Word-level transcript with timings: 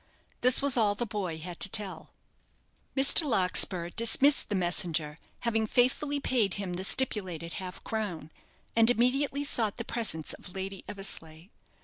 This 0.41 0.63
was 0.63 0.77
all 0.77 0.95
the 0.95 1.05
boy 1.05 1.37
had 1.37 1.59
to 1.59 1.69
tell. 1.69 2.09
Mr. 2.97 3.23
Larkspur 3.23 3.91
dismissed 3.91 4.49
the 4.49 4.55
messenger, 4.55 5.19
having 5.41 5.67
faithfully 5.67 6.19
paid 6.19 6.55
him 6.55 6.73
the 6.73 6.83
stipulated 6.83 7.53
half 7.61 7.83
crown, 7.83 8.31
and 8.75 8.89
immediately 8.89 9.43
sought 9.43 9.77
the 9.77 9.85
presence 9.85 10.33
of 10.33 10.55
Lady 10.55 10.83
Eversleigh. 10.87 11.49